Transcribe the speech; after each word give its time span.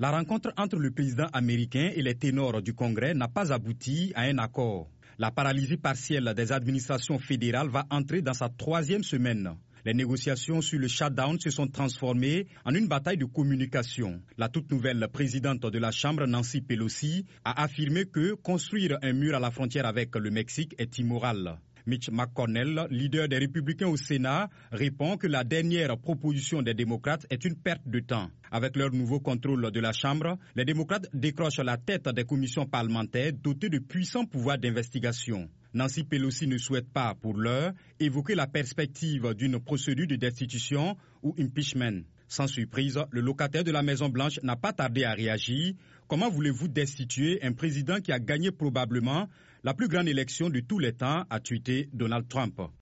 La 0.00 0.10
rencontre 0.10 0.50
entre 0.56 0.76
le 0.78 0.90
président 0.92 1.26
américain 1.34 1.90
et 1.94 2.00
les 2.00 2.14
ténors 2.14 2.62
du 2.62 2.72
Congrès 2.72 3.12
n'a 3.12 3.28
pas 3.28 3.52
abouti 3.52 4.12
à 4.14 4.22
un 4.22 4.38
accord. 4.38 4.88
La 5.18 5.30
paralysie 5.30 5.76
partielle 5.76 6.32
des 6.34 6.52
administrations 6.52 7.18
fédérales 7.18 7.68
va 7.68 7.84
entrer 7.90 8.22
dans 8.22 8.32
sa 8.32 8.48
troisième 8.48 9.02
semaine. 9.02 9.54
Les 9.84 9.92
négociations 9.92 10.62
sur 10.62 10.78
le 10.78 10.88
shutdown 10.88 11.38
se 11.38 11.50
sont 11.50 11.66
transformées 11.66 12.46
en 12.64 12.74
une 12.74 12.88
bataille 12.88 13.18
de 13.18 13.26
communication. 13.26 14.22
La 14.38 14.48
toute 14.48 14.70
nouvelle 14.72 15.06
présidente 15.12 15.66
de 15.66 15.78
la 15.78 15.90
Chambre, 15.90 16.26
Nancy 16.26 16.62
Pelosi, 16.62 17.26
a 17.44 17.62
affirmé 17.62 18.06
que 18.06 18.32
construire 18.36 18.96
un 19.02 19.12
mur 19.12 19.34
à 19.36 19.38
la 19.38 19.50
frontière 19.50 19.84
avec 19.84 20.16
le 20.16 20.30
Mexique 20.30 20.74
est 20.78 20.98
immoral. 20.98 21.58
Mitch 21.90 22.08
McConnell, 22.08 22.86
leader 22.90 23.26
des 23.28 23.38
républicains 23.38 23.88
au 23.88 23.96
Sénat, 23.96 24.48
répond 24.70 25.16
que 25.16 25.26
la 25.26 25.42
dernière 25.42 25.98
proposition 25.98 26.62
des 26.62 26.72
démocrates 26.72 27.26
est 27.30 27.44
une 27.44 27.56
perte 27.56 27.82
de 27.84 27.98
temps. 27.98 28.30
Avec 28.52 28.76
leur 28.76 28.92
nouveau 28.92 29.18
contrôle 29.18 29.72
de 29.72 29.80
la 29.80 29.90
Chambre, 29.92 30.38
les 30.54 30.64
démocrates 30.64 31.08
décrochent 31.12 31.58
la 31.58 31.76
tête 31.78 32.08
des 32.08 32.22
commissions 32.24 32.64
parlementaires 32.64 33.32
dotées 33.32 33.68
de 33.70 33.80
puissants 33.80 34.24
pouvoirs 34.24 34.58
d'investigation. 34.58 35.48
Nancy 35.74 36.04
Pelosi 36.04 36.46
ne 36.46 36.58
souhaite 36.58 36.92
pas, 36.92 37.16
pour 37.20 37.34
l'heure, 37.36 37.72
évoquer 37.98 38.36
la 38.36 38.46
perspective 38.46 39.34
d'une 39.34 39.58
procédure 39.58 40.06
de 40.06 40.14
destitution 40.14 40.96
ou 41.24 41.34
impeachment. 41.40 42.04
Sans 42.30 42.46
surprise, 42.46 42.96
le 43.10 43.20
locataire 43.22 43.64
de 43.64 43.72
la 43.72 43.82
Maison-Blanche 43.82 44.38
n'a 44.44 44.54
pas 44.54 44.72
tardé 44.72 45.02
à 45.02 45.14
réagir. 45.14 45.74
Comment 46.06 46.30
voulez-vous 46.30 46.68
destituer 46.68 47.42
un 47.42 47.52
président 47.52 47.96
qui 48.00 48.12
a 48.12 48.20
gagné 48.20 48.52
probablement 48.52 49.28
la 49.64 49.74
plus 49.74 49.88
grande 49.88 50.06
élection 50.06 50.48
de 50.48 50.60
tous 50.60 50.78
les 50.78 50.92
temps, 50.92 51.24
a 51.28 51.40
tweeté 51.40 51.88
Donald 51.92 52.28
Trump? 52.28 52.60